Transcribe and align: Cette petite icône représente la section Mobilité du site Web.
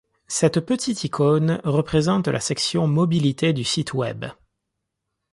Cette 0.25 0.61
petite 0.61 1.03
icône 1.03 1.61
représente 1.63 2.27
la 2.27 2.39
section 2.39 2.87
Mobilité 2.87 3.53
du 3.53 3.63
site 3.63 3.93
Web. 3.93 4.25